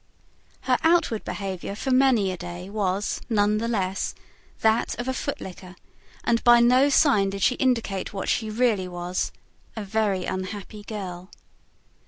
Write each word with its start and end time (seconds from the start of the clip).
Her 0.61 0.79
outward 0.81 1.23
behaviour 1.23 1.75
for 1.75 1.91
many 1.91 2.31
a 2.31 2.35
day 2.37 2.71
was, 2.71 3.21
none 3.29 3.59
the 3.59 3.67
less, 3.67 4.15
that 4.61 4.99
of 4.99 5.07
a 5.07 5.13
footlicker; 5.13 5.75
and 6.23 6.43
by 6.43 6.59
no 6.59 6.89
sign 6.89 7.29
did 7.29 7.43
she 7.43 7.53
indicate 7.61 8.11
what 8.11 8.27
she 8.27 8.49
really 8.49 8.87
was 8.87 9.31
a 9.75 9.83
very 9.83 10.25
unhappy 10.25 10.81
girl. 10.85 11.29